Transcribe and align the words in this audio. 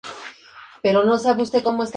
En 0.81 0.95
ambos 0.97 1.25
hay 1.27 1.33
indicios. 1.33 1.89